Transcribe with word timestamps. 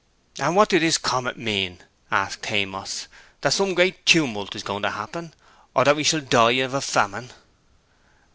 'And 0.39 0.55
what 0.55 0.69
do 0.69 0.79
this 0.79 0.97
comet 0.97 1.37
mean?' 1.37 1.81
asked 2.09 2.47
Haymoss. 2.47 3.05
'That 3.41 3.53
some 3.53 3.75
great 3.75 4.03
tumult 4.03 4.55
is 4.55 4.63
going 4.63 4.81
to 4.81 4.89
happen, 4.89 5.31
or 5.75 5.83
that 5.83 5.95
we 5.95 6.03
shall 6.03 6.21
die 6.21 6.53
of 6.53 6.73
a 6.73 6.81
famine?' 6.81 7.31